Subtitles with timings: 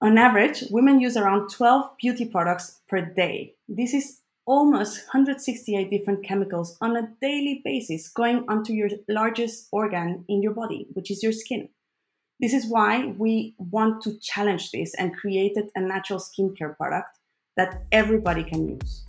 [0.00, 3.54] On average, women use around 12 beauty products per day.
[3.68, 10.24] This is almost 168 different chemicals on a daily basis going onto your largest organ
[10.28, 11.68] in your body, which is your skin.
[12.38, 17.18] This is why we want to challenge this and created a natural skincare product
[17.56, 19.04] that everybody can use.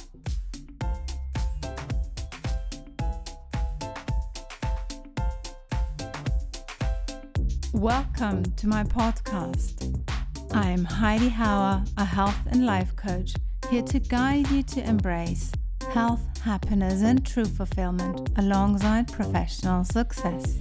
[7.74, 10.19] Welcome to my podcast.
[10.52, 13.34] I'm Heidi Hauer, a health and life coach,
[13.70, 15.52] here to guide you to embrace
[15.92, 20.58] health, happiness, and true fulfillment alongside professional success.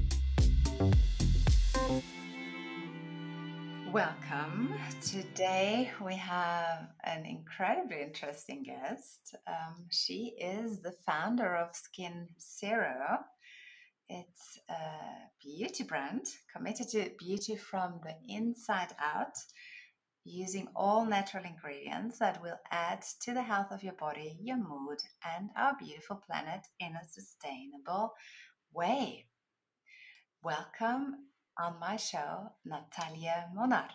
[3.90, 4.74] Welcome.
[5.00, 9.36] Today we have an incredibly interesting guest.
[9.46, 13.20] Um, she is the founder of Skin Zero.
[14.10, 14.74] It's a
[15.42, 19.36] beauty brand committed to beauty from the inside out
[20.28, 24.98] using all natural ingredients that will add to the health of your body, your mood,
[25.36, 28.12] and our beautiful planet in a sustainable
[28.72, 29.26] way.
[30.42, 31.14] Welcome
[31.58, 33.90] on my show, Natalia Monnard.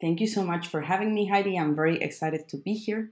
[0.00, 1.58] Thank you so much for having me, Heidi.
[1.58, 3.10] I'm very excited to be here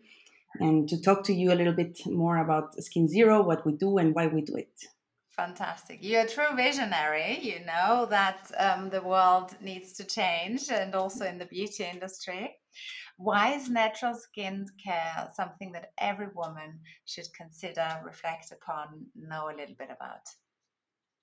[0.61, 3.97] and to talk to you a little bit more about Skin Zero, what we do,
[3.99, 4.85] and why we do it.
[5.37, 5.99] Fantastic.
[6.01, 7.39] You're a true visionary.
[7.41, 12.57] You know that um, the world needs to change and also in the beauty industry.
[13.17, 19.57] Why is natural skin care something that every woman should consider, reflect upon, know a
[19.57, 20.23] little bit about?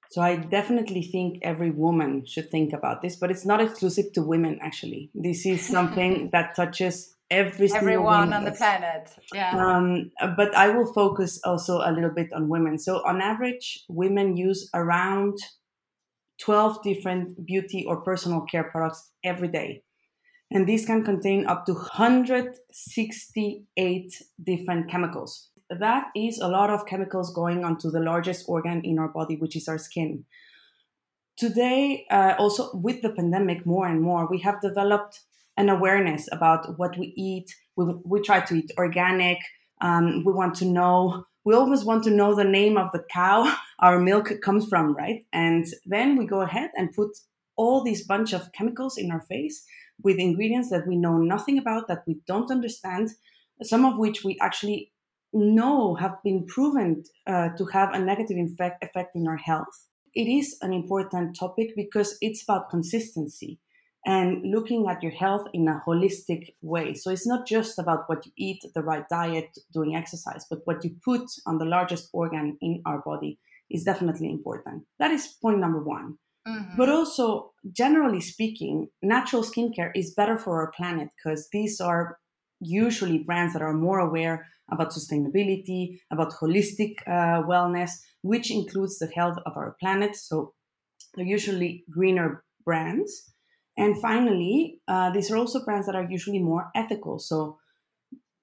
[0.10, 4.22] So I definitely think every woman should think about this, but it's not exclusive to
[4.22, 5.10] women actually.
[5.16, 9.10] This is something that touches every everyone on the planet.
[9.34, 9.58] Yeah.
[9.58, 12.78] Um, but I will focus also a little bit on women.
[12.78, 15.40] So on average, women use around
[16.42, 19.84] 12 different beauty or personal care products every day.
[20.52, 25.48] And these can contain up to 168 different chemicals.
[25.70, 29.56] That is a lot of chemicals going onto the largest organ in our body, which
[29.56, 30.26] is our skin.
[31.38, 35.22] Today, uh, also with the pandemic, more and more, we have developed
[35.62, 37.56] an awareness about what we eat.
[37.78, 39.38] We, we try to eat organic.
[39.80, 43.56] Um, we want to know, we always want to know the name of the cow
[43.80, 45.26] our milk comes from, right?
[45.32, 47.12] And then we go ahead and put
[47.56, 49.64] all these bunch of chemicals in our face
[50.04, 53.10] with ingredients that we know nothing about, that we don't understand,
[53.62, 54.92] some of which we actually
[55.34, 59.88] know have been proven uh, to have a negative effect, effect in our health.
[60.14, 63.60] It is an important topic because it's about consistency
[64.06, 66.94] and looking at your health in a holistic way.
[66.94, 70.84] So it's not just about what you eat, the right diet, doing exercise, but what
[70.84, 74.84] you put on the largest organ in our body is definitely important.
[75.00, 76.18] That is point number one.
[76.48, 76.78] Mm-hmm.
[76.78, 82.18] But also, generally speaking, natural skincare is better for our planet because these are
[82.60, 87.92] usually brands that are more aware about sustainability, about holistic uh, wellness,
[88.22, 90.16] which includes the health of our planet.
[90.16, 90.54] So
[91.14, 93.31] they're usually greener brands.
[93.78, 97.20] And finally, uh, these are also brands that are usually more ethical.
[97.20, 97.58] So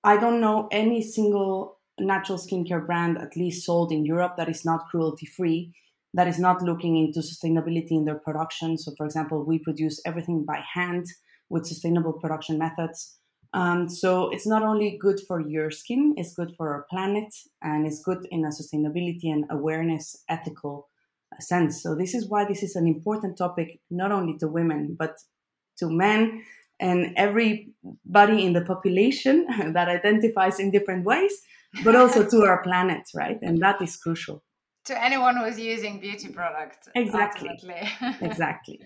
[0.03, 4.65] I don't know any single natural skincare brand, at least sold in Europe, that is
[4.65, 5.72] not cruelty free,
[6.15, 8.78] that is not looking into sustainability in their production.
[8.78, 11.06] So, for example, we produce everything by hand
[11.50, 13.17] with sustainable production methods.
[13.55, 17.87] Um, so it's not only good for your skin, it's good for our planet, and
[17.87, 20.88] it's good in a sustainability and awareness ethical
[21.41, 21.82] sense.
[21.82, 25.16] So this is why this is an important topic, not only to women, but
[25.78, 26.44] to men
[26.81, 31.32] and everybody in the population that identifies in different ways,
[31.84, 33.38] but also to our planet, right?
[33.43, 34.43] And that is crucial.
[34.87, 36.88] To anyone who is using beauty products.
[36.94, 37.50] Exactly.
[38.20, 38.81] exactly.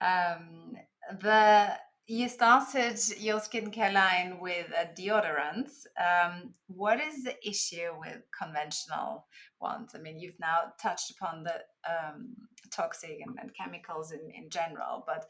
[0.00, 0.76] Um,
[1.20, 1.76] the
[2.12, 5.70] you started your skincare line with a deodorant.
[5.98, 9.26] Um, what is the issue with conventional
[9.62, 9.92] ones?
[9.94, 11.54] I mean, you've now touched upon the
[11.88, 12.34] um,
[12.70, 15.24] toxic and, and, chemicals in, in general, but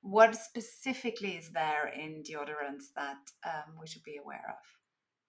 [0.00, 4.64] what specifically is there in deodorants that um, we should be aware of?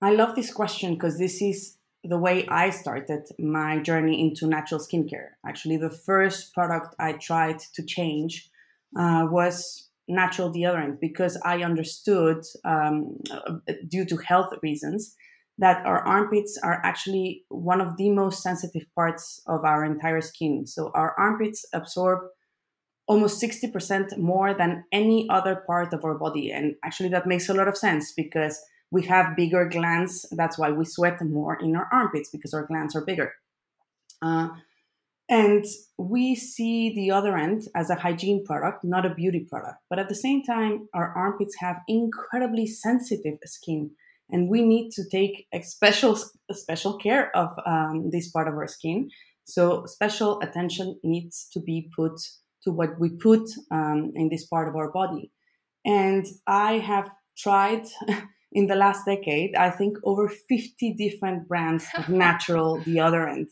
[0.01, 1.75] I love this question because this is
[2.05, 5.31] the way I started my journey into natural skincare.
[5.45, 8.49] Actually, the first product I tried to change
[8.97, 13.17] uh, was natural deodorant because I understood, um,
[13.87, 15.15] due to health reasons,
[15.57, 20.65] that our armpits are actually one of the most sensitive parts of our entire skin.
[20.65, 22.19] So our armpits absorb
[23.07, 26.51] almost 60% more than any other part of our body.
[26.51, 28.59] And actually, that makes a lot of sense because
[28.91, 30.25] we have bigger glands.
[30.31, 33.33] That's why we sweat more in our armpits because our glands are bigger.
[34.21, 34.49] Uh,
[35.29, 35.63] And
[35.97, 39.77] we see deodorant as a hygiene product, not a beauty product.
[39.87, 43.91] But at the same time, our armpits have incredibly sensitive skin,
[44.31, 46.17] and we need to take a special,
[46.51, 49.09] special care of um, this part of our skin.
[49.45, 52.19] So special attention needs to be put
[52.63, 55.31] to what we put um, in this part of our body.
[55.85, 57.85] And I have tried
[58.51, 63.47] in the last decade, I think over 50 different brands of natural deodorant.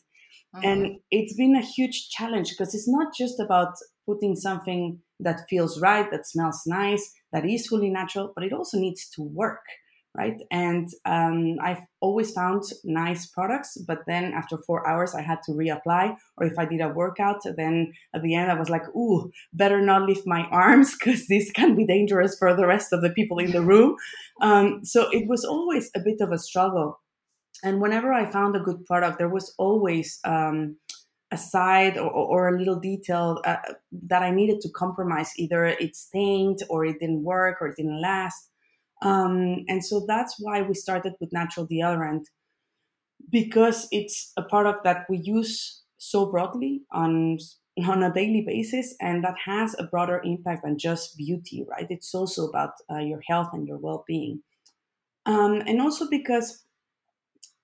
[0.58, 0.68] Mm-hmm.
[0.68, 3.74] And it's been a huge challenge because it's not just about
[4.06, 8.78] putting something that feels right, that smells nice, that is fully natural, but it also
[8.78, 9.64] needs to work
[10.18, 10.42] right?
[10.50, 15.52] And um, I've always found nice products, but then after four hours, I had to
[15.52, 16.16] reapply.
[16.38, 19.80] Or if I did a workout, then at the end, I was like, ooh, better
[19.80, 23.38] not lift my arms because this can be dangerous for the rest of the people
[23.38, 23.96] in the room.
[24.42, 27.00] Um, so it was always a bit of a struggle.
[27.64, 30.78] And whenever I found a good product, there was always um,
[31.32, 33.58] a side or, or, a little detail uh,
[33.92, 35.32] that I needed to compromise.
[35.38, 38.50] Either it stained, or it didn't work, or it didn't last.
[39.02, 42.26] Um, and so that's why we started with natural deodorant
[43.32, 47.38] because it's a product that we use so broadly on
[47.86, 52.14] on a daily basis and that has a broader impact than just beauty right it's
[52.16, 54.42] also about uh, your health and your well-being
[55.26, 56.66] um, and also because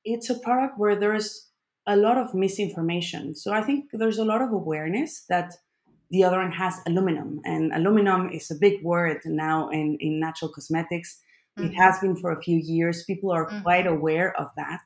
[0.05, 1.49] it's a product where there's
[1.87, 5.53] a lot of misinformation so i think there's a lot of awareness that
[6.13, 11.19] deodorant has aluminum and aluminum is a big word now in, in natural cosmetics
[11.57, 11.69] Mm-hmm.
[11.69, 13.03] It has been for a few years.
[13.03, 13.61] People are mm-hmm.
[13.61, 14.81] quite aware of that.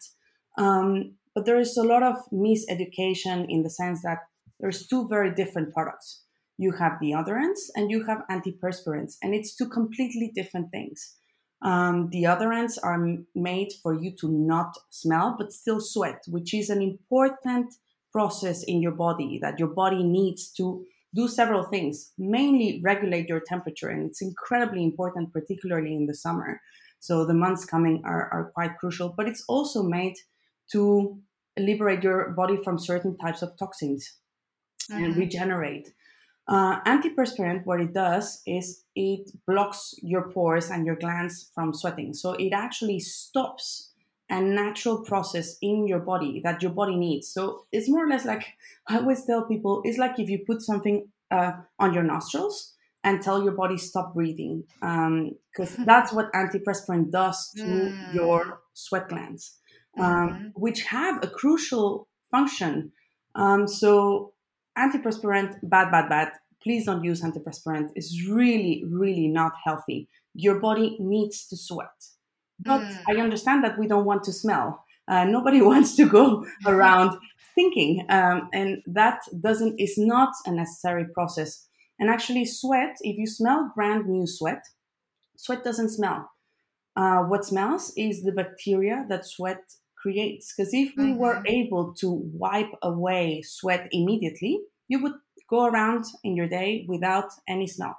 [0.57, 4.19] Um, but there is a lot of miseducation in the sense that
[4.59, 6.23] there's two very different products.
[6.57, 11.15] You have deodorants and you have antiperspirants, and it's two completely different things.
[11.61, 16.81] Um, deodorants are made for you to not smell but still sweat, which is an
[16.81, 17.73] important
[18.11, 23.39] process in your body that your body needs to do several things, mainly regulate your
[23.39, 23.89] temperature.
[23.89, 26.61] And it's incredibly important, particularly in the summer.
[26.99, 30.15] So the months coming are, are quite crucial, but it's also made
[30.71, 31.17] to
[31.57, 34.13] liberate your body from certain types of toxins
[34.91, 35.03] mm-hmm.
[35.03, 35.93] and regenerate.
[36.47, 42.13] Uh, antiperspirant, what it does is it blocks your pores and your glands from sweating.
[42.13, 43.91] So it actually stops
[44.29, 47.27] a natural process in your body that your body needs.
[47.27, 48.45] So it's more or less like
[48.87, 52.73] I always tell people it's like if you put something uh, on your nostrils
[53.03, 58.13] and tell your body stop breathing because um, that's what antiperspirant does to mm.
[58.13, 59.57] your sweat glands
[59.99, 60.47] um, mm-hmm.
[60.55, 62.91] which have a crucial function
[63.35, 64.33] um, so
[64.77, 66.31] antiperspirant bad bad bad
[66.61, 71.97] please don't use antiperspirant it's really really not healthy your body needs to sweat
[72.59, 72.97] but mm.
[73.07, 74.83] I understand that we don't want to smell.
[75.07, 77.17] Uh, nobody wants to go around
[77.55, 81.67] thinking, um, and that doesn't is not a necessary process.
[81.99, 82.95] And actually, sweat.
[83.01, 84.63] If you smell brand new sweat,
[85.35, 86.29] sweat doesn't smell.
[86.95, 89.61] Uh, what smells is the bacteria that sweat
[90.01, 90.53] creates.
[90.55, 91.17] Because if we mm-hmm.
[91.17, 95.13] were able to wipe away sweat immediately, you would
[95.49, 97.97] go around in your day without any smell.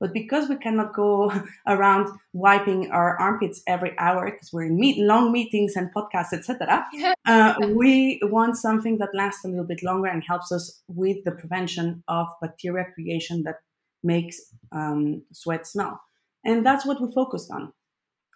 [0.00, 1.30] But because we cannot go
[1.66, 6.86] around wiping our armpits every hour because we're in meet, long meetings and podcasts, etc.,
[7.26, 11.32] uh, we want something that lasts a little bit longer and helps us with the
[11.32, 13.56] prevention of bacteria creation that
[14.02, 14.40] makes
[14.72, 16.00] um, sweat smell.
[16.44, 17.74] And that's what we focused on.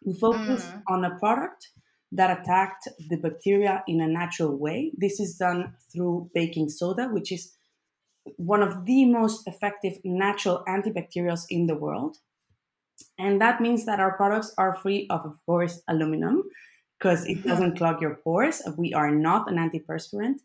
[0.04, 0.82] We focused mm.
[0.86, 1.70] on a product
[2.14, 4.92] that attacked the bacteria in a natural way.
[4.96, 7.52] This is done through baking soda, which is
[8.36, 12.16] one of the most effective natural antibacterials in the world.
[13.18, 16.44] And that means that our products are free of, of course, aluminum
[16.98, 18.62] because it doesn't clog your pores.
[18.78, 20.36] We are not an antiperspirant,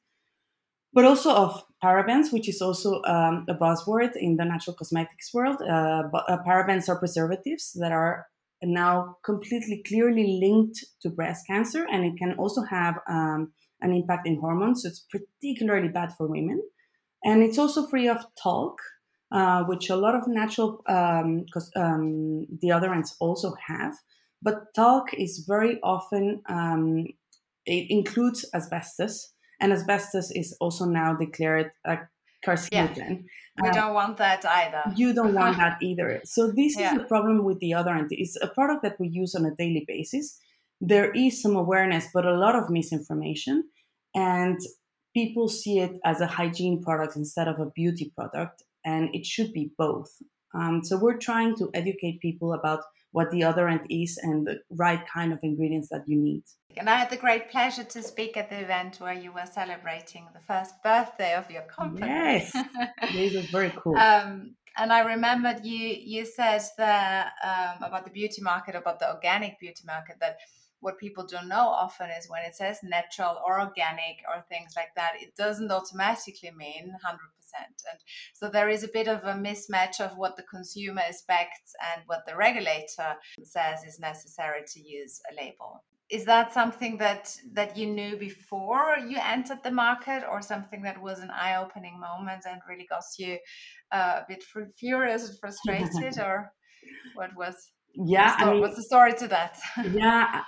[0.91, 5.61] but also of parabens, which is also um, a buzzword in the natural cosmetics world.
[5.61, 8.27] Uh, but, uh, parabens are preservatives that are
[8.63, 13.51] now completely clearly linked to breast cancer, and it can also have um,
[13.81, 14.83] an impact in hormones.
[14.83, 16.61] So it's particularly bad for women.
[17.23, 18.77] And it's also free of talc,
[19.31, 23.93] uh, which a lot of natural because um, um, deodorants also have.
[24.41, 27.07] But talc is very often, um,
[27.65, 31.97] it includes asbestos, and asbestos is also now declared a
[32.45, 33.23] carcinogen.
[33.57, 33.61] Yeah.
[33.61, 34.83] We uh, don't want that either.
[34.95, 36.21] You don't want that either.
[36.25, 36.93] So this yeah.
[36.93, 38.07] is the problem with deodorant.
[38.11, 40.39] It's a product that we use on a daily basis.
[40.81, 43.65] There is some awareness, but a lot of misinformation.
[44.15, 44.59] And
[45.13, 49.51] people see it as a hygiene product instead of a beauty product and it should
[49.53, 50.11] be both
[50.53, 55.33] Um, so we're trying to educate people about what deodorant is and the right kind
[55.33, 56.43] of ingredients that you need.
[56.77, 60.27] And I had the great pleasure to speak at the event where you were celebrating
[60.33, 62.05] the first birthday of your company.
[62.05, 62.51] Yes,
[63.13, 63.97] this was very cool.
[63.97, 69.11] Um, and I remembered you you said that um, about the beauty market, about the
[69.13, 70.37] organic beauty market, that
[70.79, 74.95] what people don't know often is when it says natural or organic or things like
[74.95, 77.17] that, it doesn't automatically mean 100%.
[77.57, 77.99] And
[78.33, 82.25] so there is a bit of a mismatch of what the consumer expects and what
[82.27, 87.85] the regulator says is necessary to use a label is that something that that you
[87.85, 92.87] knew before you entered the market or something that was an eye-opening moment and really
[92.89, 93.37] got you
[93.91, 94.43] uh, a bit
[94.77, 96.51] furious and frustrated or
[97.13, 97.55] what was
[97.93, 99.59] yeah I mean, what's the story to that
[99.91, 100.43] yeah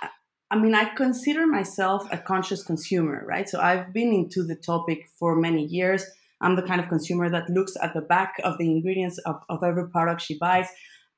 [0.52, 3.48] I mean, I consider myself a conscious consumer, right?
[3.48, 6.04] So I've been into the topic for many years.
[6.42, 9.62] I'm the kind of consumer that looks at the back of the ingredients of, of
[9.62, 10.66] every product she buys.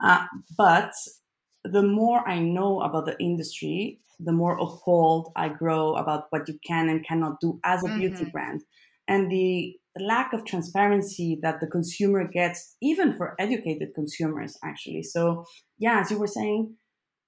[0.02, 0.24] Uh,
[0.56, 0.92] but
[1.64, 6.58] the more I know about the industry, the more appalled I grow about what you
[6.66, 8.00] can and cannot do as a mm-hmm.
[8.00, 8.62] beauty brand.
[9.08, 15.02] And the lack of transparency that the consumer gets, even for educated consumers, actually.
[15.02, 15.46] So,
[15.78, 16.76] yeah, as you were saying,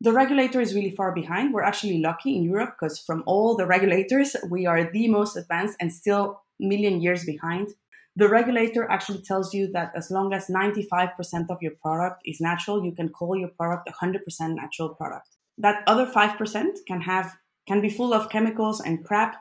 [0.00, 1.54] the regulator is really far behind.
[1.54, 5.76] We're actually lucky in Europe because from all the regulators, we are the most advanced
[5.80, 7.68] and still million years behind.
[8.16, 12.82] The regulator actually tells you that as long as 95% of your product is natural,
[12.82, 14.20] you can call your product a 100%
[14.54, 15.28] natural product.
[15.58, 17.36] That other 5% can have
[17.68, 19.34] can be full of chemicals and crap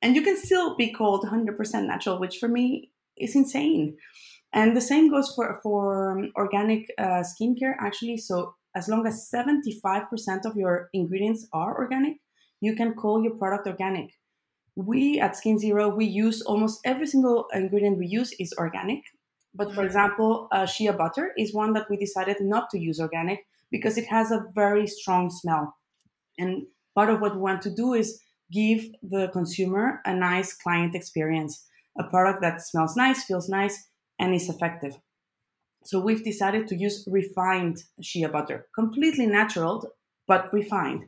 [0.00, 3.96] and you can still be called 100% natural which for me is insane.
[4.52, 8.18] And the same goes for for um, organic uh, skincare actually.
[8.18, 12.18] So as long as 75% of your ingredients are organic
[12.60, 14.10] you can call your product organic
[14.76, 19.02] we at skin zero we use almost every single ingredient we use is organic
[19.54, 19.86] but for mm-hmm.
[19.86, 24.06] example uh, shea butter is one that we decided not to use organic because it
[24.06, 25.76] has a very strong smell.
[26.38, 28.20] And part of what we want to do is
[28.52, 31.64] give the consumer a nice client experience,
[31.98, 34.96] a product that smells nice, feels nice, and is effective.
[35.84, 39.88] So we've decided to use refined shea butter, completely natural,
[40.26, 41.06] but refined.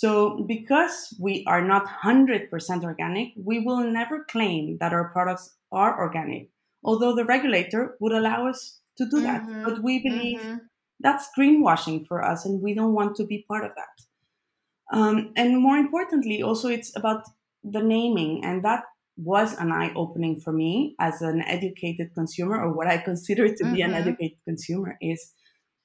[0.00, 2.50] So because we are not 100%
[2.82, 6.50] organic, we will never claim that our products are organic,
[6.82, 9.42] although the regulator would allow us to do that.
[9.42, 9.64] Mm-hmm.
[9.64, 10.66] But we believe mm-hmm
[11.00, 14.96] that's greenwashing for us, and we don't want to be part of that.
[14.96, 17.24] Um, and more importantly, also, it's about
[17.62, 18.84] the naming, and that
[19.16, 23.64] was an eye opening for me as an educated consumer, or what I consider to
[23.64, 23.74] mm-hmm.
[23.74, 24.08] be an mm-hmm.
[24.08, 25.32] educated consumer, is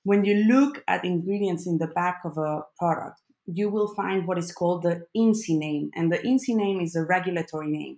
[0.04, 4.38] when you look at ingredients in the back of a product, you will find what
[4.38, 7.98] is called the INCI name, and the INCI name is a regulatory name.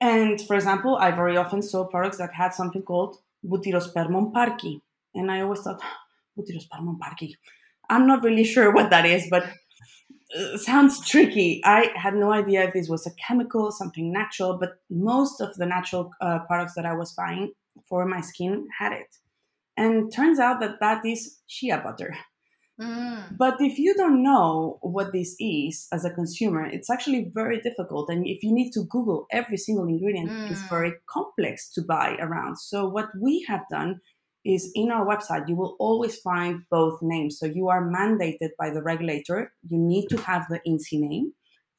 [0.00, 4.80] And for example, I very often saw products that had something called Butyrospermum parkii,
[5.14, 5.82] and I always thought,
[6.38, 7.34] Butyrospermum parkii.
[7.90, 9.44] I'm not really sure what that is, but
[10.36, 11.60] uh, sounds tricky.
[11.64, 15.66] I had no idea if this was a chemical, something natural, but most of the
[15.66, 17.52] natural uh, products that I was buying
[17.88, 19.16] for my skin had it.
[19.76, 22.14] And turns out that that is shea butter.
[22.80, 23.36] Mm.
[23.36, 28.08] But if you don't know what this is as a consumer, it's actually very difficult.
[28.08, 30.50] And if you need to Google every single ingredient, mm.
[30.50, 32.56] it's very complex to buy around.
[32.58, 34.00] So, what we have done
[34.44, 37.38] is in our website, you will always find both names.
[37.38, 39.52] So you are mandated by the regulator.
[39.68, 41.32] You need to have the INCI name,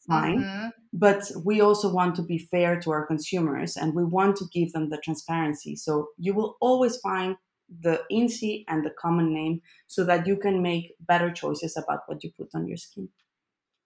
[0.07, 0.43] fine.
[0.43, 0.67] Mm-hmm.
[0.93, 4.73] But we also want to be fair to our consumers and we want to give
[4.73, 5.75] them the transparency.
[5.75, 7.37] So you will always find
[7.81, 12.23] the INCI and the common name so that you can make better choices about what
[12.23, 13.09] you put on your skin.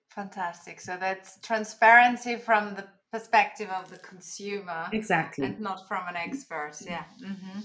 [0.10, 0.80] Fantastic.
[0.80, 4.88] So that's transparency from the perspective of the consumer.
[4.92, 5.46] Exactly.
[5.46, 6.74] And not from an expert.
[6.86, 7.04] Yeah.
[7.24, 7.60] Mm-hmm.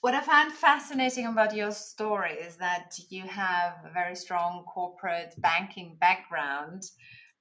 [0.00, 5.34] What I find fascinating about your story is that you have a very strong corporate
[5.38, 6.84] banking background.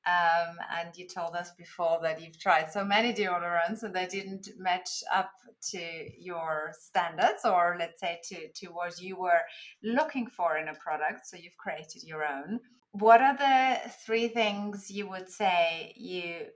[0.06, 4.48] Um, and you told us before that you've tried so many deodorants and they didn't
[4.58, 5.32] match up
[5.72, 5.80] to
[6.18, 9.42] your standards or let's say to, to what you were
[9.84, 11.28] looking for in a product.
[11.28, 12.60] So you've created your own.
[12.92, 16.48] What are the three things you would say you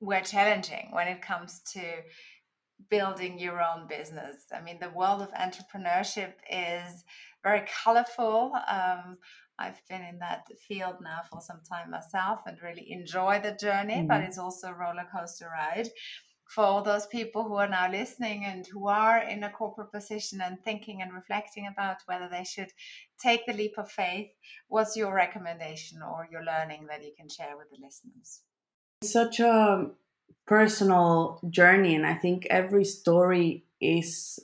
[0.00, 1.82] were challenging when it comes to
[2.88, 4.46] building your own business.
[4.54, 7.04] I mean, the world of entrepreneurship is
[7.42, 8.52] very colorful.
[8.68, 9.18] Um,
[9.60, 13.96] I've been in that field now for some time myself and really enjoy the journey,
[13.96, 14.06] mm-hmm.
[14.06, 15.88] but it's also a roller coaster ride.
[16.48, 20.40] For all those people who are now listening and who are in a corporate position
[20.40, 22.72] and thinking and reflecting about whether they should
[23.22, 24.30] take the leap of faith,
[24.66, 28.40] what's your recommendation or your learning that you can share with the listeners?
[29.02, 29.90] Such a
[30.50, 34.40] personal journey and i think every story is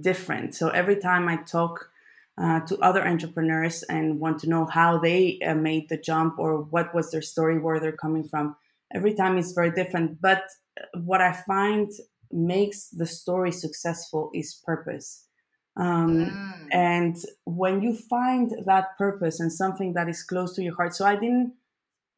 [0.00, 1.90] different so every time i talk
[2.40, 6.62] uh, to other entrepreneurs and want to know how they uh, made the jump or
[6.62, 8.56] what was their story where they're coming from.
[8.94, 10.44] Every time it's very different but
[10.94, 11.90] what i find
[12.30, 15.24] makes the story successful is purpose.
[15.76, 16.68] Um, mm.
[16.72, 21.04] and when you find that purpose and something that is close to your heart so
[21.06, 21.52] i didn't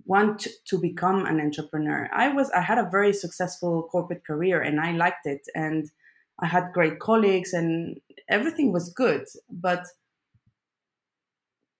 [0.06, 2.08] want to become an entrepreneur.
[2.10, 5.90] I was i had a very successful corporate career and i liked it and
[6.38, 9.84] i had great colleagues and everything was good but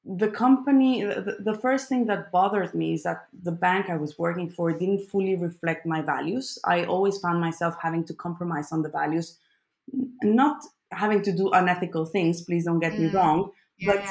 [0.04, 4.19] the company the, the first thing that bothered me is that the bank i was
[4.19, 8.83] working for didn't fully reflect my values i always found myself having to compromise on
[8.83, 9.38] the values
[10.23, 13.00] not having to do unethical things please don't get mm.
[13.00, 14.04] me wrong yeah, but.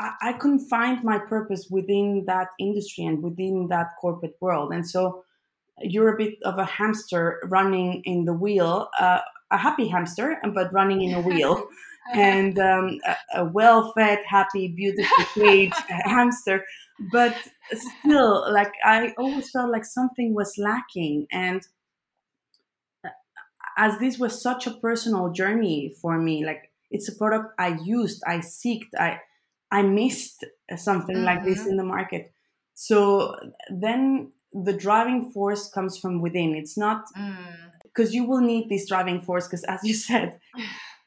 [0.00, 4.88] I, I, couldn't find my purpose within that industry and within that corporate world and
[4.88, 5.24] so
[5.80, 10.72] you're a bit of a hamster running in the wheel uh, a happy hamster but
[10.72, 11.66] running in a wheel
[12.14, 16.64] and um, a, a well-fed happy beautiful caged hamster
[17.12, 17.34] but
[17.72, 21.62] still like i always felt like something was lacking and
[23.76, 28.22] as this was such a personal journey for me like it's a product i used
[28.26, 29.18] i seeked i
[29.70, 30.44] i missed
[30.76, 31.24] something mm-hmm.
[31.24, 31.70] like this mm-hmm.
[31.70, 32.32] in the market
[32.74, 33.34] so
[33.70, 37.04] then the driving force comes from within it's not
[37.82, 38.14] because mm.
[38.14, 40.38] you will need this driving force because as you said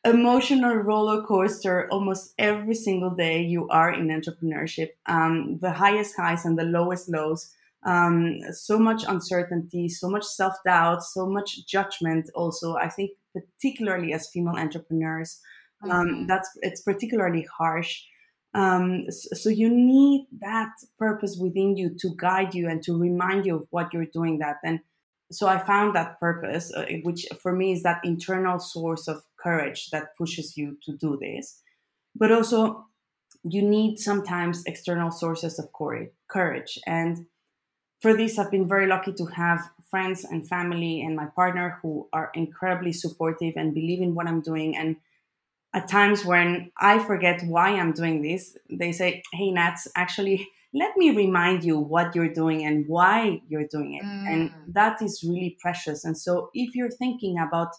[0.03, 6.43] emotional roller coaster almost every single day you are in entrepreneurship um, the highest highs
[6.43, 7.53] and the lowest lows
[7.83, 12.29] um, so much uncertainty, so much self doubt, so much judgment.
[12.35, 15.39] Also, I think particularly as female entrepreneurs,
[15.83, 16.27] um, mm-hmm.
[16.27, 18.03] that's it's particularly harsh.
[18.53, 23.45] Um, so, so, you need that purpose within you to guide you and to remind
[23.45, 24.39] you of what you're doing.
[24.39, 24.81] That and
[25.31, 29.89] so I found that purpose, uh, which for me is that internal source of courage
[29.91, 31.61] that pushes you to do this.
[32.15, 32.85] But also,
[33.43, 35.69] you need sometimes external sources of
[36.27, 37.25] courage and
[38.01, 42.09] for this, I've been very lucky to have friends and family and my partner who
[42.11, 44.75] are incredibly supportive and believe in what I'm doing.
[44.75, 44.95] And
[45.73, 50.97] at times when I forget why I'm doing this, they say, Hey, Nats, actually, let
[50.97, 54.03] me remind you what you're doing and why you're doing it.
[54.03, 54.33] Mm.
[54.33, 56.03] And that is really precious.
[56.03, 57.69] And so if you're thinking about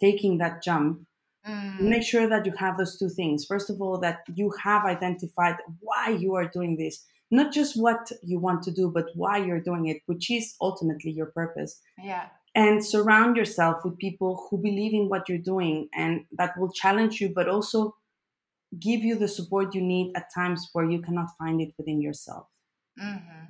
[0.00, 1.06] taking that jump,
[1.48, 1.80] mm.
[1.80, 3.44] make sure that you have those two things.
[3.44, 8.10] First of all, that you have identified why you are doing this not just what
[8.22, 11.80] you want to do, but why you're doing it, which is ultimately your purpose.
[12.02, 12.26] Yeah.
[12.54, 17.20] And surround yourself with people who believe in what you're doing and that will challenge
[17.20, 17.94] you, but also
[18.80, 22.46] give you the support you need at times where you cannot find it within yourself.
[23.00, 23.44] Mm-hmm.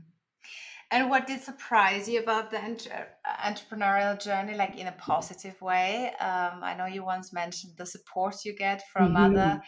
[0.90, 3.08] And what did surprise you about the entre-
[3.44, 6.14] entrepreneurial journey, like in a positive way?
[6.18, 9.36] Um, I know you once mentioned the support you get from mm-hmm.
[9.36, 9.62] other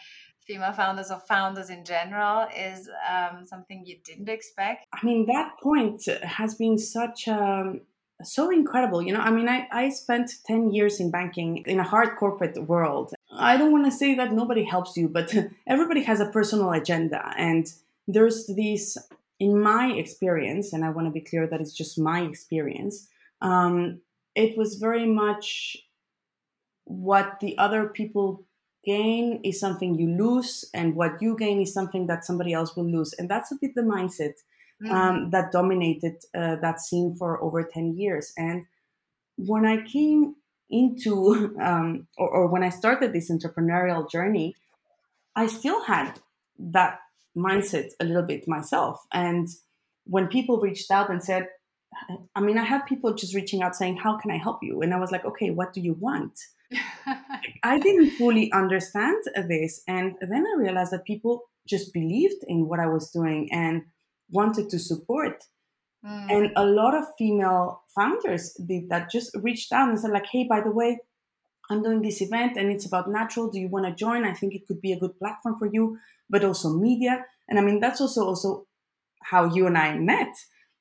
[0.45, 4.85] female founders or founders in general is um, something you didn't expect?
[4.93, 7.81] I mean, that point has been such um,
[8.23, 9.01] so incredible.
[9.01, 12.57] You know, I mean, I, I spent 10 years in banking in a hard corporate
[12.67, 13.13] world.
[13.31, 15.33] I don't want to say that nobody helps you, but
[15.67, 17.33] everybody has a personal agenda.
[17.37, 17.71] And
[18.07, 18.97] there's this,
[19.41, 23.07] in my experience, and I want to be clear that it's just my experience,
[23.41, 24.01] um,
[24.35, 25.77] it was very much
[26.83, 28.45] what the other people
[28.85, 32.85] gain is something you lose, and what you gain is something that somebody else will
[32.85, 33.13] lose.
[33.17, 34.35] And that's a bit the mindset
[34.79, 34.91] mm-hmm.
[34.91, 38.33] um, that dominated uh, that scene for over 10 years.
[38.37, 38.67] And
[39.37, 40.35] when I came
[40.69, 44.53] into, um, or, or when I started this entrepreneurial journey,
[45.35, 46.19] I still had
[46.59, 46.99] that
[47.37, 49.05] mindset a little bit myself.
[49.13, 49.47] And
[50.05, 51.47] when people reached out and said,
[52.35, 54.81] I mean, I had people just reaching out saying, How can I help you?
[54.81, 56.39] And I was like, Okay, what do you want?
[57.63, 59.83] I didn't fully understand this.
[59.87, 63.83] And then I realized that people just believed in what I was doing and
[64.29, 65.43] wanted to support.
[66.05, 66.31] Mm.
[66.31, 70.45] And a lot of female founders did that, just reached out and said, like, hey,
[70.45, 70.99] by the way,
[71.69, 73.49] I'm doing this event and it's about natural.
[73.49, 74.25] Do you want to join?
[74.25, 75.97] I think it could be a good platform for you,
[76.29, 77.25] but also media.
[77.47, 78.67] And I mean, that's also also
[79.23, 80.33] how you and I met.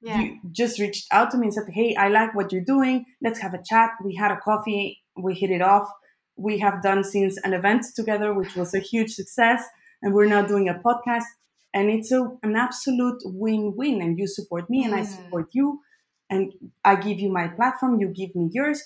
[0.03, 0.21] Yeah.
[0.21, 3.05] You just reached out to me and said, Hey, I like what you're doing.
[3.23, 3.91] Let's have a chat.
[4.03, 5.89] We had a coffee we hit it off.
[6.37, 9.65] We have done since an event together, which was a huge success,
[10.03, 11.25] and we're now doing a podcast.
[11.73, 14.03] And it's a, an absolute win-win.
[14.03, 14.99] And you support me, and mm.
[14.99, 15.81] I support you,
[16.29, 16.53] and
[16.85, 18.83] I give you my platform, you give me yours,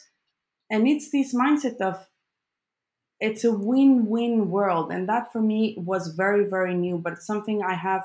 [0.74, 2.08] and it's this mindset of
[3.20, 7.74] it's a win-win world, and that for me was very, very new, but something I
[7.74, 8.02] have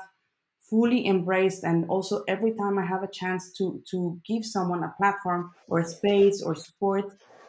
[0.70, 1.64] fully embraced.
[1.64, 5.80] And also every time i have a chance to to give someone a platform or
[5.80, 7.06] a space or support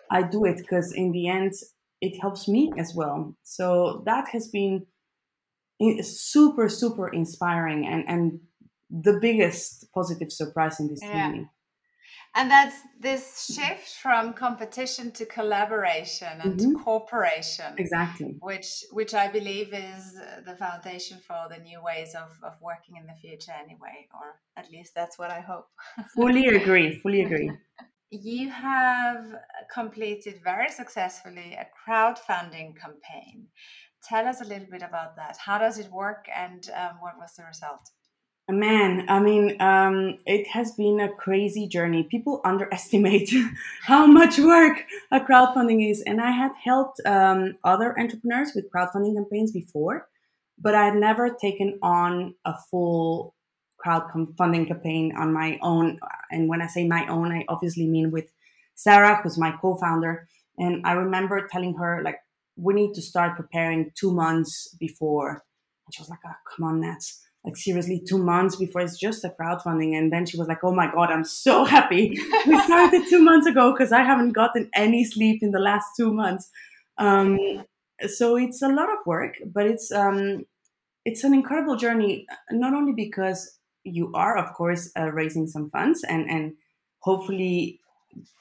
[0.10, 1.54] i do it because in the end
[2.02, 3.36] it helps me as well.
[3.44, 4.88] So that has been
[6.02, 8.40] super super inspiring and and
[8.90, 11.14] the biggest positive surprise in this yeah.
[11.14, 11.46] journey
[12.36, 16.74] and that's this shift from competition to collaboration and mm-hmm.
[16.74, 18.36] to cooperation exactly.
[18.40, 20.14] which which i believe is
[20.46, 24.72] the foundation for the new ways of, of working in the future anyway or at
[24.72, 25.68] least that's what i hope.
[26.16, 27.52] Fully agree fully agree.
[28.14, 29.26] You have
[29.74, 33.48] completed very successfully a crowdfunding campaign.
[34.04, 35.38] Tell us a little bit about that.
[35.38, 37.90] How does it work and um, what was the result
[38.52, 42.04] Man, I mean, um, it has been a crazy journey.
[42.04, 43.34] People underestimate
[43.84, 46.04] how much work a crowdfunding is.
[46.06, 50.08] And I had helped um, other entrepreneurs with crowdfunding campaigns before,
[50.60, 53.36] but I had never taken on a full
[53.84, 56.00] crowdfunding campaign on my own.
[56.30, 58.26] And when I say my own, I obviously mean with
[58.76, 60.28] Sarah, who's my co founder.
[60.58, 62.20] And I remember telling her, like,
[62.58, 65.46] we need to start preparing two months before.
[65.88, 69.24] And she was like, oh, come on, Nats like seriously two months before it's just
[69.24, 69.98] a crowdfunding.
[69.98, 72.18] And then she was like oh my god i'm so happy.
[72.48, 76.14] We started two months ago because i haven't gotten any sleep in the last two
[76.14, 76.50] months.
[76.98, 77.40] Um,
[78.08, 80.46] so it's a lot of work but it's um,
[81.06, 86.04] it's an incredible journey not only because you are of course uh, raising some funds
[86.04, 86.54] and and
[87.00, 87.80] hopefully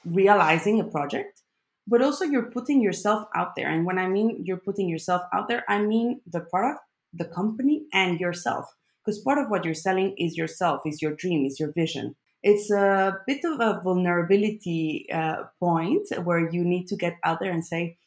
[0.05, 1.41] realizing a project
[1.87, 3.69] but also you're putting yourself out there.
[3.69, 6.81] And when i mean you're putting yourself out there i mean the product
[7.13, 8.65] the company and yourself
[9.03, 12.15] because part of what you're selling is yourself, is your dream, is your vision.
[12.43, 17.51] It's a bit of a vulnerability uh, point where you need to get out there
[17.51, 17.97] and say,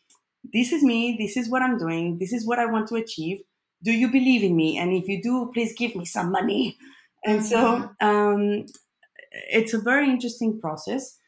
[0.52, 3.38] This is me, this is what I'm doing, this is what I want to achieve.
[3.83, 4.78] Do you believe in me?
[4.78, 6.76] And if you do, please give me some money.
[7.26, 7.57] And so
[8.02, 8.07] mm-hmm.
[8.07, 8.66] um,
[9.33, 11.18] it's a very interesting process.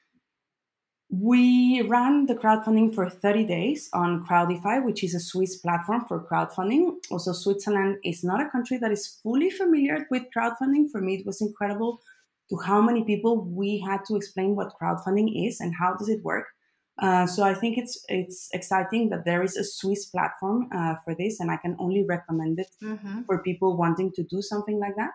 [1.19, 6.21] We ran the crowdfunding for 30 days on Crowdify, which is a Swiss platform for
[6.21, 6.97] crowdfunding.
[7.11, 10.91] Also, Switzerland is not a country that is fully familiar with crowdfunding.
[10.91, 12.03] For me, it was incredible
[12.51, 16.23] to how many people we had to explain what crowdfunding is and how does it
[16.23, 16.47] work.
[16.99, 21.15] Uh, so I think it's it's exciting that there is a Swiss platform uh, for
[21.15, 23.23] this, and I can only recommend it mm-hmm.
[23.23, 25.13] for people wanting to do something like that.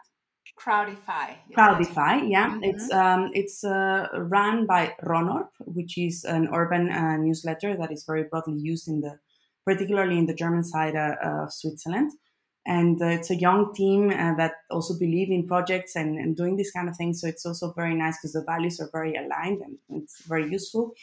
[0.59, 1.35] Crowdify.
[1.57, 2.49] Crowdify, yeah.
[2.49, 2.63] Mm-hmm.
[2.63, 8.03] It's um, it's uh, run by Ronorp, which is an urban uh, newsletter that is
[8.05, 9.19] very broadly used in the,
[9.65, 12.11] particularly in the German side uh, of Switzerland.
[12.65, 16.57] And uh, it's a young team uh, that also believe in projects and, and doing
[16.57, 17.13] this kind of thing.
[17.13, 20.93] So it's also very nice because the values are very aligned and it's very useful.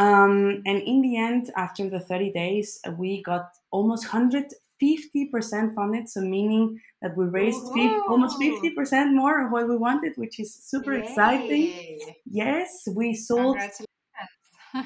[0.00, 6.08] Um, and in the end, after the 30 days, we got almost 100 50% funded,
[6.08, 10.54] so meaning that we raised 50, almost 50% more of what we wanted, which is
[10.54, 11.04] super Yay.
[11.04, 12.00] exciting.
[12.26, 13.58] Yes, we sold.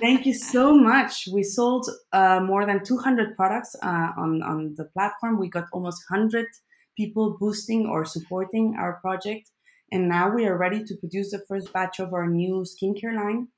[0.01, 1.29] Thank you so much.
[1.33, 5.39] We sold uh, more than 200 products uh, on, on the platform.
[5.39, 6.47] We got almost 100
[6.97, 9.51] people boosting or supporting our project.
[9.91, 13.49] And now we are ready to produce the first batch of our new skincare line,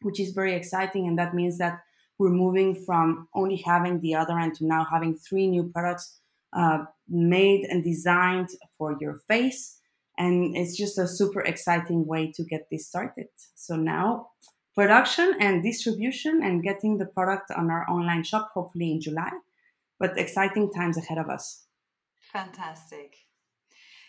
[0.00, 1.06] which is very exciting.
[1.06, 1.80] And that means that
[2.18, 6.18] we're moving from only having deodorant to now having three new products
[6.56, 8.48] uh, made and designed
[8.78, 9.78] for your face.
[10.18, 13.26] And it's just a super exciting way to get this started.
[13.54, 14.30] So now,
[14.74, 19.30] production and distribution and getting the product on our online shop, hopefully in July.
[19.98, 21.66] But exciting times ahead of us.
[22.32, 23.16] Fantastic.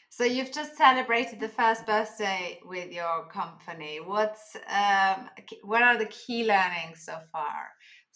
[0.10, 4.00] So you've just celebrated the first birthday with your company.
[4.04, 5.30] What's um,
[5.63, 7.70] what are the key learnings so far?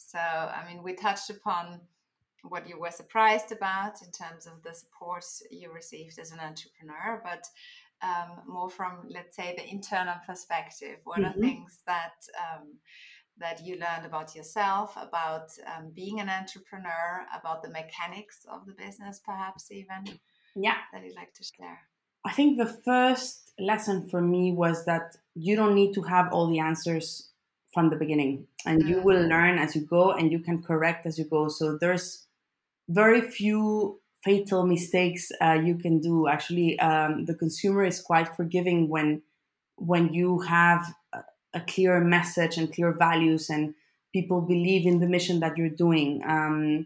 [0.07, 1.81] So, I mean, we touched upon
[2.43, 7.21] what you were surprised about in terms of the support you received as an entrepreneur,
[7.23, 7.45] but
[8.01, 10.97] um, more from, let's say, the internal perspective.
[11.03, 11.39] What mm-hmm.
[11.39, 12.77] are things that um,
[13.37, 18.73] that you learned about yourself, about um, being an entrepreneur, about the mechanics of the
[18.73, 20.19] business, perhaps even?
[20.55, 21.79] Yeah, that you'd like to share.
[22.25, 26.47] I think the first lesson for me was that you don't need to have all
[26.47, 27.30] the answers
[27.73, 28.47] from the beginning.
[28.65, 29.29] And you will mm.
[29.29, 31.47] learn as you go and you can correct as you go.
[31.47, 32.27] So there's
[32.89, 36.27] very few fatal mistakes uh, you can do.
[36.27, 39.21] Actually um, the consumer is quite forgiving when
[39.77, 41.19] when you have a,
[41.55, 43.73] a, clear message and clear values and
[44.13, 46.21] people believe in the mission that you're doing.
[46.27, 46.85] Um,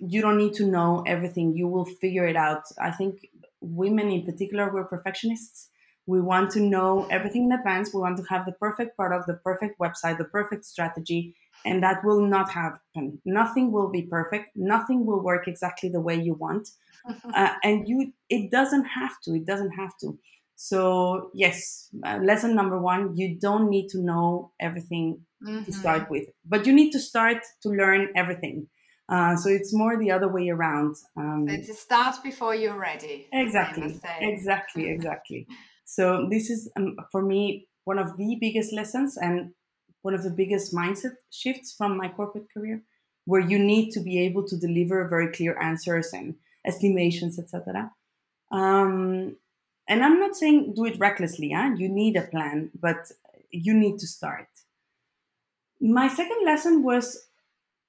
[0.00, 1.54] you don't need to know everything.
[1.54, 2.64] You will figure it out.
[2.80, 3.28] I think
[3.60, 5.68] women in particular we're perfectionists
[6.06, 7.94] we want to know everything in advance.
[7.94, 11.34] We want to have the perfect product, the perfect website, the perfect strategy.
[11.66, 13.20] and that will not happen.
[13.24, 14.50] Nothing will be perfect.
[14.54, 16.68] Nothing will work exactly the way you want.
[17.34, 19.34] Uh, and you it doesn't have to.
[19.34, 20.18] It doesn't have to.
[20.56, 25.64] So yes uh, lesson number one you don't need to know everything mm-hmm.
[25.64, 28.68] to start with but you need to start to learn everything.
[29.06, 30.96] Uh, so it's more the other way around.
[31.14, 34.00] Um, it's a start before you're ready exactly.
[34.20, 35.46] exactly exactly
[35.94, 39.52] so this is um, for me one of the biggest lessons and
[40.02, 42.82] one of the biggest mindset shifts from my corporate career
[43.26, 46.34] where you need to be able to deliver very clear answers and
[46.66, 47.90] estimations etc
[48.52, 49.36] um,
[49.88, 51.70] and i'm not saying do it recklessly huh?
[51.76, 53.10] you need a plan but
[53.54, 54.48] you need to start.
[55.80, 57.28] My second lesson was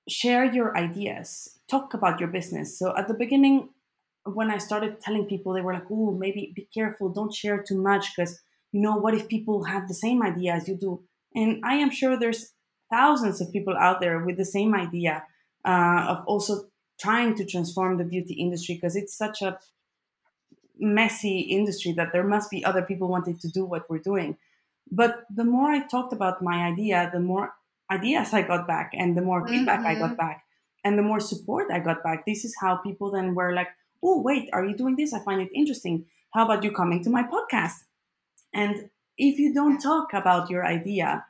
[0.07, 1.57] share your ideas.
[1.67, 2.77] Talk about your business.
[2.77, 3.69] So at the beginning
[4.25, 7.81] when i started telling people they were like oh maybe be careful don't share too
[7.81, 11.01] much because you know what if people have the same idea as you do
[11.35, 12.53] and i am sure there's
[12.91, 15.23] thousands of people out there with the same idea
[15.65, 16.65] uh, of also
[16.99, 19.57] trying to transform the beauty industry because it's such a
[20.77, 24.37] messy industry that there must be other people wanting to do what we're doing.
[24.91, 27.53] But the more I talked about my idea, the more
[27.91, 29.87] ideas I got back and the more feedback mm-hmm.
[29.87, 30.15] I got mm-hmm.
[30.15, 30.43] back
[30.83, 32.25] and the more support I got back.
[32.25, 33.69] This is how people then were like,
[34.05, 35.13] oh, wait, are you doing this?
[35.13, 36.05] I find it interesting.
[36.33, 37.85] How about you coming to my podcast?
[38.53, 41.25] And if you don't talk about your idea,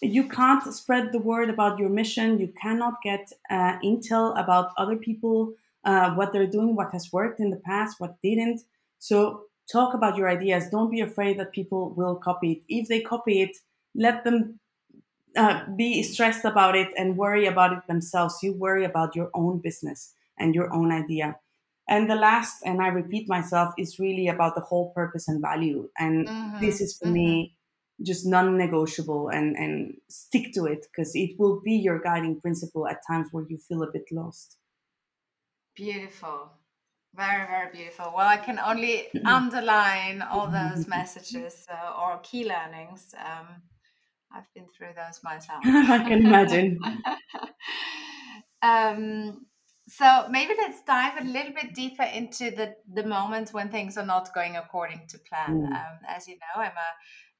[0.00, 2.38] you can't spread the word about your mission.
[2.38, 7.38] You cannot get uh, intel about other people, uh, what they're doing, what has worked
[7.40, 8.62] in the past, what didn't.
[8.98, 10.68] So talk about your ideas.
[10.70, 12.62] Don't be afraid that people will copy it.
[12.68, 13.56] If they copy it,
[13.94, 14.58] let them
[15.36, 18.38] uh, be stressed about it and worry about it themselves.
[18.42, 21.36] You worry about your own business and your own idea.
[21.88, 25.88] And the last, and I repeat myself, is really about the whole purpose and value.
[25.98, 26.60] And mm-hmm.
[26.60, 27.14] this is for mm-hmm.
[27.14, 27.56] me
[28.02, 33.00] just non-negotiable and and stick to it because it will be your guiding principle at
[33.06, 34.56] times where you feel a bit lost
[35.74, 36.50] beautiful
[37.14, 43.14] very very beautiful well i can only underline all those messages uh, or key learnings
[43.18, 43.46] um,
[44.34, 46.78] i've been through those myself i can imagine
[48.62, 49.46] um,
[49.88, 54.06] so maybe let's dive a little bit deeper into the the moments when things are
[54.06, 55.66] not going according to plan mm.
[55.66, 56.90] um, as you know i'm a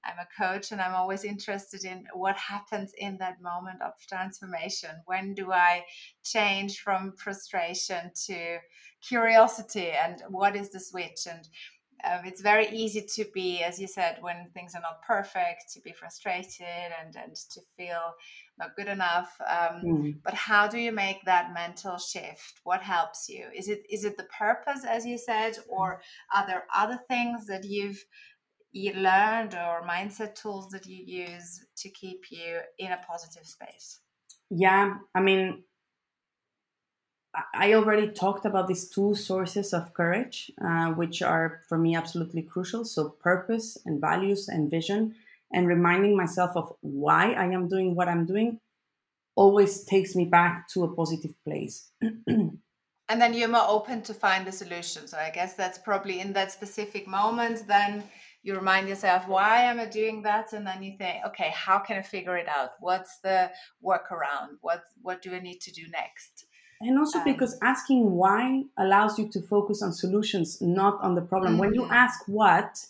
[0.05, 4.90] I'm a coach and I'm always interested in what happens in that moment of transformation.
[5.07, 5.85] When do I
[6.24, 8.59] change from frustration to
[9.00, 11.26] curiosity and what is the switch?
[11.31, 11.48] And
[12.05, 15.81] um, it's very easy to be, as you said, when things are not perfect, to
[15.81, 16.66] be frustrated
[17.00, 18.12] and, and to feel
[18.62, 19.31] not good enough.
[19.40, 20.14] Um, mm.
[20.25, 22.61] But how do you make that mental shift?
[22.64, 23.46] What helps you?
[23.55, 26.01] Is it is it the purpose, as you said, or
[26.35, 28.05] are there other things that you've
[28.72, 34.01] you learned or mindset tools that you use to keep you in a positive space?
[34.51, 35.64] Yeah, I mean,
[37.55, 42.42] I already talked about these two sources of courage, uh, which are for me absolutely
[42.42, 42.85] crucial.
[42.85, 45.14] So, purpose and values and vision,
[45.52, 48.58] and reminding myself of why I am doing what I'm doing
[49.34, 51.90] always takes me back to a positive place.
[52.26, 52.58] and
[53.08, 55.06] then you're more open to find the solution.
[55.08, 58.04] So, I guess that's probably in that specific moment, then
[58.42, 61.96] you remind yourself why am i doing that and then you think okay how can
[61.96, 63.50] i figure it out what's the
[63.84, 66.46] workaround what what do i need to do next
[66.80, 71.22] and also um, because asking why allows you to focus on solutions not on the
[71.22, 71.60] problem mm-hmm.
[71.60, 71.92] when you mm-hmm.
[71.92, 72.84] ask what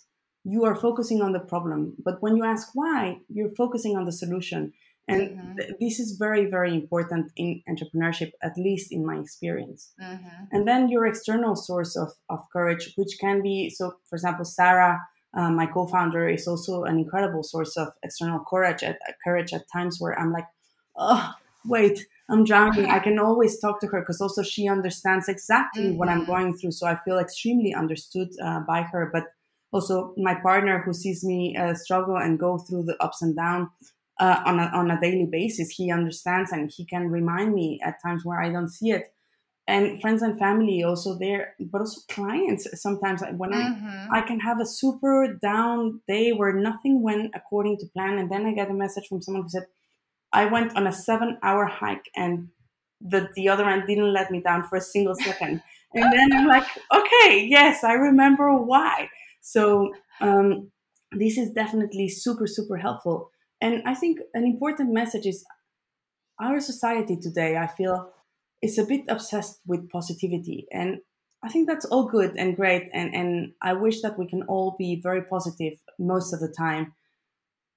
[0.44, 4.12] you are focusing on the problem but when you ask why you're focusing on the
[4.12, 4.72] solution
[5.08, 5.56] and mm-hmm.
[5.56, 10.44] th- this is very very important in entrepreneurship at least in my experience mm-hmm.
[10.52, 15.00] and then your external source of, of courage which can be so for example sarah
[15.34, 19.98] um, my co-founder is also an incredible source of external courage at courage at times
[19.98, 20.46] where I'm like,
[20.96, 21.32] oh,
[21.64, 22.86] wait, I'm drowning.
[22.86, 25.96] I can always talk to her because also she understands exactly mm-hmm.
[25.96, 26.30] what I'm mm-hmm.
[26.30, 26.72] going through.
[26.72, 29.08] So I feel extremely understood uh, by her.
[29.10, 29.24] But
[29.72, 33.68] also my partner who sees me uh, struggle and go through the ups and downs
[34.20, 38.00] uh, on, a, on a daily basis, he understands and he can remind me at
[38.02, 39.12] times where I don't see it.
[39.66, 44.12] And friends and family also there but also clients sometimes when mm-hmm.
[44.12, 48.28] I, I can have a super down day where nothing went according to plan and
[48.28, 49.66] then i get a message from someone who said
[50.32, 52.48] i went on a seven hour hike and
[53.00, 55.62] the, deodorant didn't let me down for a single second.
[55.94, 59.08] And then i'm like okay yes i remember why
[59.42, 60.72] so um,
[61.12, 65.44] this is definitely super super helpful and i think an important message is
[66.40, 68.12] our society today i feel
[68.62, 71.00] is a bit obsessed with positivity and
[71.42, 74.74] i think that's all good and great and and i wish that we can all
[74.78, 76.94] be very positive most of the time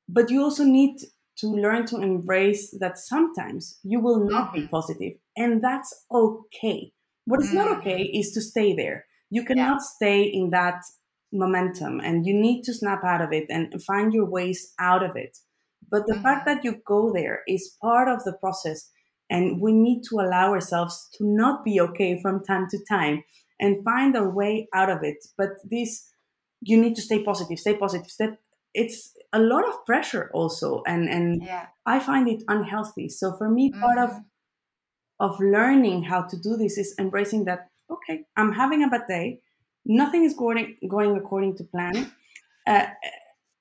[0.07, 0.97] but you also need
[1.37, 4.69] to learn to embrace that sometimes you will not be Mhm.
[4.71, 6.93] positive, and that's okay.
[7.25, 8.13] What is not okay Mhm.
[8.13, 9.05] is to stay there.
[9.29, 9.69] You Yeah.
[9.69, 10.81] cannot stay in that
[11.31, 15.15] momentum, and you need to snap out of it and find your ways out of
[15.15, 15.37] it.
[15.89, 16.45] But the fact Mhm.
[16.45, 18.91] that you go there is part of the process,
[19.29, 23.23] and we need to allow ourselves to not be okay from time to time
[23.59, 25.17] and find a way out of it.
[25.37, 26.09] But this,
[26.61, 28.09] you need to stay positive, stay positive.
[28.11, 28.39] Step.
[28.73, 31.69] It's a lot of pressure also, and and Yeah.
[31.85, 33.09] I find it unhealthy.
[33.09, 34.25] So for me, part of Mhm.
[35.19, 37.69] of learning how to do this is embracing that.
[37.89, 39.41] Okay, I'm having a bad day.
[39.85, 42.11] Nothing is going going according to plan.
[42.67, 42.87] Uh,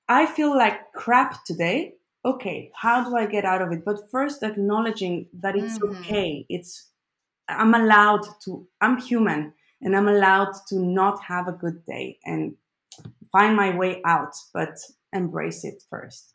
[0.09, 1.95] I feel like crap today.
[2.25, 3.85] Okay, how do I get out of it?
[3.85, 5.89] But first, acknowledging that it's Mhm.
[5.91, 6.45] okay.
[6.49, 6.91] It's
[7.49, 8.67] I'm allowed to.
[8.81, 12.55] I'm human, and I'm allowed to not have a good day and
[13.31, 14.35] find my way out.
[14.53, 14.77] But
[15.13, 16.33] embrace it first.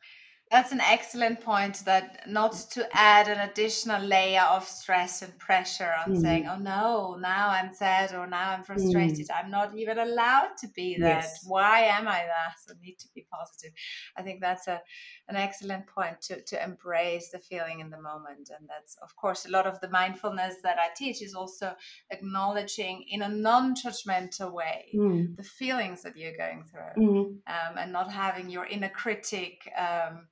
[0.51, 5.93] That's an excellent point that not to add an additional layer of stress and pressure
[6.05, 9.31] on saying, Mm, oh no, now I'm sad or now I'm mm, frustrated.
[9.31, 11.23] I'm not even allowed to be that.
[11.23, 12.57] yes, Why am I that?
[12.69, 13.71] I need to be positive.
[14.17, 14.83] I think that's a
[15.29, 18.51] an excellent point to, to embrace the feeling in the moment.
[18.59, 21.75] And that's of course a lot of the mindfulness that I teach is also
[22.11, 27.93] acknowledging in a non-judgmental way mm, the feelings that you're going through mm, um, and
[27.93, 30.27] not having your inner critic um,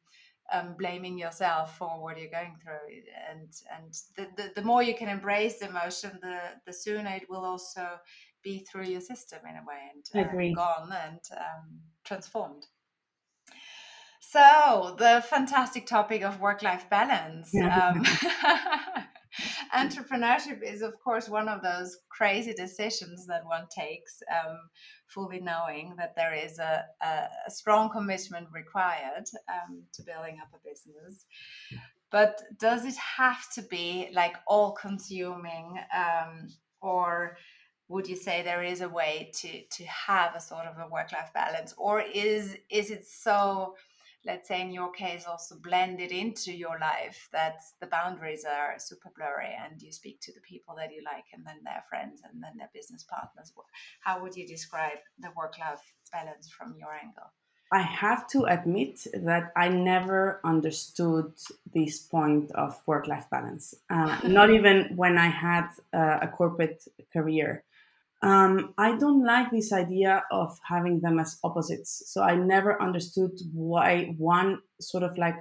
[0.52, 3.02] um, blaming yourself for what you're going through.
[3.30, 7.28] And and the, the, the more you can embrace the emotion, the the sooner it
[7.28, 7.86] will also
[8.42, 12.66] be through your system in a way and uh, gone and um, transformed.
[14.20, 17.54] So the fantastic topic of work-life balance.
[17.54, 18.04] Um,
[19.76, 24.58] entrepreneurship is, of course, one of those crazy decisions that one takes, um,
[25.06, 30.68] fully knowing that there is a, a, strong commitment required um, to building up a
[30.68, 31.24] business.
[32.10, 36.48] But does it have to be like all-consuming, um,
[36.80, 37.36] or
[37.88, 41.30] would you say there is a way to to have a sort of a work-life
[41.34, 43.74] balance, or is is it so?
[44.24, 49.10] Let's say in your case also blended into your life that the boundaries are super
[49.16, 52.42] blurry and you speak to the people that you like and then their friends and
[52.42, 53.52] then their business partners.
[54.00, 57.32] How would you describe the work life balance from your angle?
[57.70, 61.32] I have to admit that I never understood
[61.74, 66.84] this point of work life balance, uh, not even when I had uh, a corporate
[67.12, 67.64] career.
[68.22, 72.02] Um, I don't like this idea of having them as opposites.
[72.12, 75.36] So I never understood why one sort of like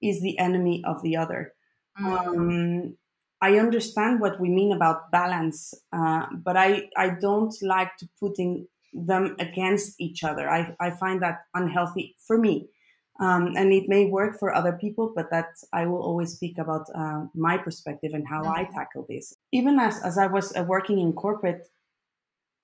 [0.00, 1.54] is the enemy of the other.
[1.98, 2.96] mm, Um,
[3.40, 8.68] I understand what we mean about balance, uh, but I, I don't like to putting
[8.92, 10.48] them against each other.
[10.48, 12.70] I, I find that unhealthy for me.
[13.20, 16.86] Um, and it may work for other people, but that I will always speak about
[16.94, 19.36] uh, my perspective and how I mhm, tackle this.
[19.52, 21.68] Even as, as I was uh, working in corporate,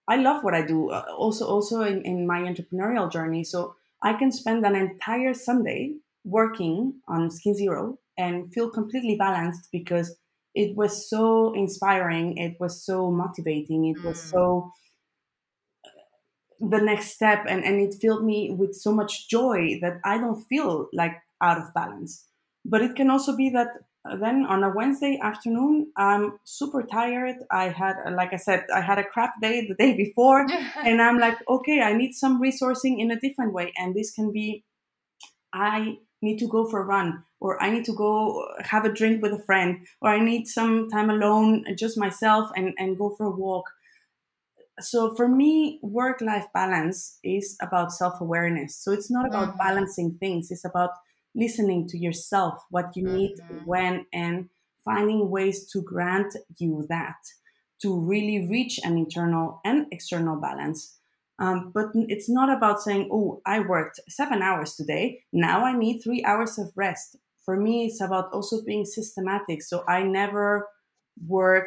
[0.09, 0.91] I love what I do.
[0.91, 5.97] Uh, also, also in, in my entrepreneurial journey, so I can spend an entire Sunday
[6.25, 10.17] working on Skin Zero and feel completely balanced because
[10.55, 12.39] it was so inspiring.
[12.39, 13.87] It was so motivating.
[13.87, 14.73] It was mm, so
[16.61, 20.43] the next step, and and it filled me with so much joy that I don't
[20.45, 22.27] feel like out of balance.
[22.65, 23.81] But it can also be that uh,
[24.21, 27.37] then on a Wednesday afternoon, I'm super tired.
[27.51, 30.47] I had, like I said, I had a crap day the day before,
[30.83, 33.73] and I'm like, okay, I need some resourcing in a different way.
[33.77, 34.65] And this can be,
[35.53, 39.23] I need to go for a run, or I need to go have a drink
[39.23, 43.27] with a friend, or I need some time alone, just myself, and, and go for
[43.27, 43.67] a walk.
[44.81, 48.77] So for me, work life balance is about self awareness.
[48.77, 50.91] So it's not about mhm, balancing things, it's about
[51.35, 54.49] listening to yourself, what you need, mhm, when, and
[54.85, 57.17] finding ways to grant you that
[57.81, 60.97] to really reach an internal and external balance.
[61.39, 65.23] Um, but it's not about saying, oh, I worked seven hours today.
[65.33, 67.17] Now I need three hours of rest.
[67.45, 69.63] For me, it's about also being systematic.
[69.63, 70.69] So I never
[71.27, 71.67] work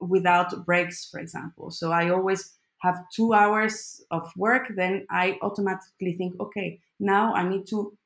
[0.00, 1.70] without breaks, for example.
[1.70, 4.68] So I always have two hours of work.
[4.76, 7.96] Then I automatically think, okay, now I need to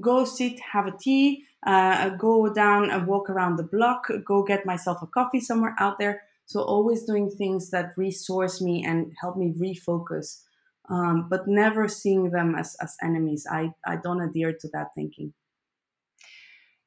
[0.00, 4.66] go sit, have a tea, uh, go down and walk around the block, go get
[4.66, 6.22] myself a coffee somewhere out there.
[6.46, 10.42] So always doing things that resource me and help me refocus,
[10.88, 13.46] um, but never seeing them as, as enemies.
[13.50, 15.34] I, I don't adhere to that thinking.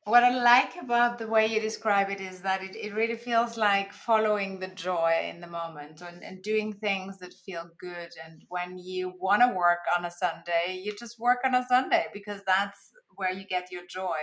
[0.05, 3.55] What I like about the way you describe it is that it, it really feels
[3.55, 8.09] like following the joy in the moment and, and doing things that feel good.
[8.25, 12.07] And when you want to work on a Sunday, you just work on a Sunday
[12.13, 14.17] because that's where you get your joy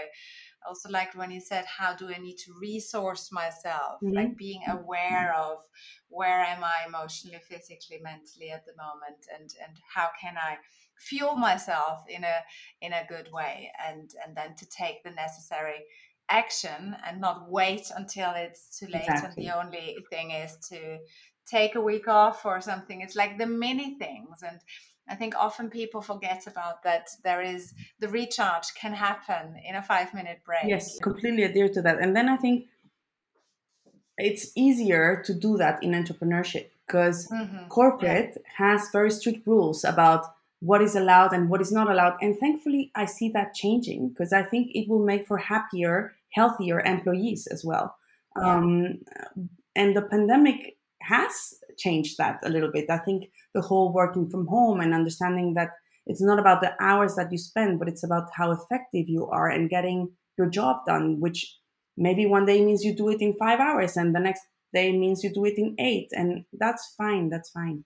[0.64, 4.14] I also like when you said how do i need to resource myself mm-hmm.
[4.14, 5.58] like being aware of
[6.08, 10.56] where am i emotionally physically mentally at the moment and and how can i
[11.00, 12.36] fuel myself in a
[12.80, 15.84] in a good way and and then to take the necessary
[16.30, 19.28] action and not wait until it's too late exactly.
[19.28, 20.98] and the only thing is to
[21.46, 24.60] take a week off or something it's like the many things and
[25.10, 29.82] I think often people forget about that there is the recharge can happen in a
[29.82, 30.64] five minute break.
[30.66, 31.98] Yes, completely adhere to that.
[31.98, 32.66] And then I think
[34.18, 37.68] it's easier to do that in entrepreneurship because mm-hmm.
[37.68, 38.66] corporate yeah.
[38.66, 40.26] has very strict rules about
[40.60, 42.16] what is allowed and what is not allowed.
[42.20, 46.80] And thankfully, I see that changing because I think it will make for happier, healthier
[46.80, 47.96] employees as well.
[48.36, 48.56] Yeah.
[48.56, 48.98] Um,
[49.76, 52.90] and the pandemic has changed that a little bit.
[52.90, 55.70] I think the whole working from home and understanding that
[56.06, 59.48] it's not about the hours that you spend, but it's about how effective you are
[59.48, 61.56] and getting your job done, which
[61.96, 64.42] maybe one day means you do it in five hours and the next
[64.74, 66.08] day means you do it in eight.
[66.12, 67.28] And that's fine.
[67.28, 67.84] That's fine.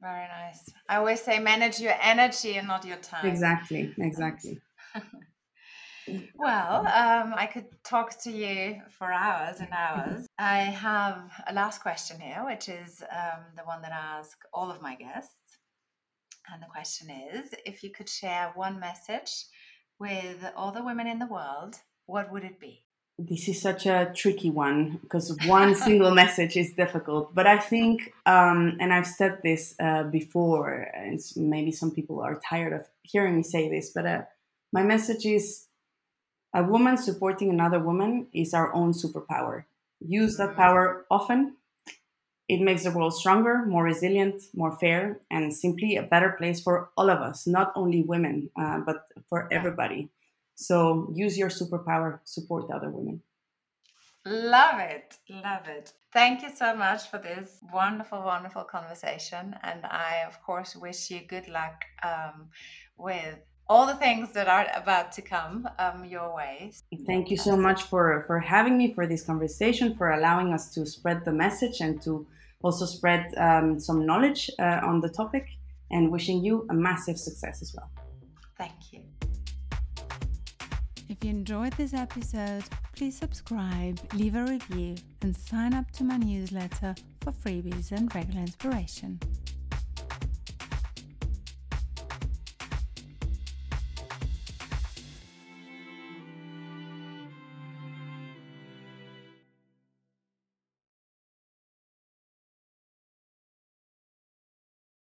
[0.00, 0.70] Very nice.
[0.88, 3.26] I always say manage your energy and not your time.
[3.26, 3.92] Exactly.
[3.98, 4.60] Exactly.
[6.36, 10.26] Well, um, I could talk to you for hours and hours.
[10.38, 14.70] I have a last question here, which is um, the one that I ask all
[14.70, 15.58] of my guests.
[16.50, 19.44] And the question is if you could share one message
[19.98, 21.76] with all the women in the world,
[22.06, 22.84] what would it be?
[23.20, 27.34] This is such a tricky one because one single message is difficult.
[27.34, 32.40] But I think, um, and I've said this uh, before, and maybe some people are
[32.48, 34.22] tired of hearing me say this, but uh,
[34.72, 35.66] my message is
[36.54, 39.64] a woman supporting another woman is our own superpower.
[40.00, 41.56] Use that power often.
[42.48, 46.88] It makes the world stronger, more resilient, more fair, and simply a better place for
[46.96, 50.08] all of us, not only women, uh, but for everybody.
[50.58, 53.22] So use your superpower, support other women.
[54.26, 55.16] Love it.
[55.30, 55.92] Love it.
[56.12, 59.54] Thank you so much for this wonderful, wonderful conversation.
[59.62, 62.48] And I, of course, wish you good luck um,
[62.96, 63.38] with
[63.68, 66.72] all the things that are about to come um, your way.
[67.06, 70.84] Thank you so much for for having me for this conversation, for allowing us to
[70.84, 72.26] spread the message and to
[72.62, 75.46] also spread um, some knowledge uh, on the topic.
[75.90, 77.90] And wishing you a massive success as well.
[78.58, 79.00] Thank you.
[81.08, 86.18] If you enjoyed this episode, please subscribe, leave a review, and sign up to my
[86.18, 89.18] newsletter for freebies and regular inspiration.